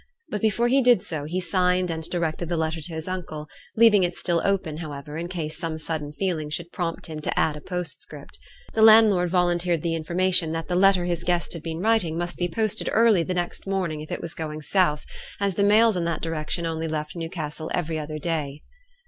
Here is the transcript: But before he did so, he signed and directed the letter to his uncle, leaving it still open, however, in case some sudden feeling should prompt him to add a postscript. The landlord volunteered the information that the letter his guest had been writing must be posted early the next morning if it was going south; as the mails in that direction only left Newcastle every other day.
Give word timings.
But 0.29 0.41
before 0.41 0.67
he 0.67 0.81
did 0.81 1.03
so, 1.03 1.25
he 1.25 1.39
signed 1.39 1.91
and 1.91 2.01
directed 2.01 2.49
the 2.49 2.57
letter 2.57 2.81
to 2.81 2.93
his 2.95 3.07
uncle, 3.07 3.47
leaving 3.75 4.01
it 4.03 4.15
still 4.15 4.41
open, 4.43 4.77
however, 4.77 5.15
in 5.15 5.27
case 5.27 5.59
some 5.59 5.77
sudden 5.77 6.11
feeling 6.11 6.49
should 6.49 6.71
prompt 6.71 7.05
him 7.05 7.21
to 7.21 7.39
add 7.39 7.55
a 7.55 7.61
postscript. 7.61 8.39
The 8.73 8.81
landlord 8.81 9.29
volunteered 9.29 9.83
the 9.83 9.93
information 9.93 10.53
that 10.53 10.67
the 10.67 10.75
letter 10.75 11.05
his 11.05 11.23
guest 11.23 11.53
had 11.53 11.61
been 11.61 11.81
writing 11.81 12.17
must 12.17 12.37
be 12.37 12.47
posted 12.49 12.89
early 12.91 13.21
the 13.21 13.35
next 13.35 13.67
morning 13.67 14.01
if 14.01 14.11
it 14.11 14.21
was 14.21 14.33
going 14.33 14.63
south; 14.63 15.05
as 15.39 15.53
the 15.53 15.63
mails 15.63 15.95
in 15.95 16.05
that 16.05 16.23
direction 16.23 16.65
only 16.65 16.87
left 16.87 17.15
Newcastle 17.15 17.69
every 17.71 17.99
other 17.99 18.17
day. 18.17 18.63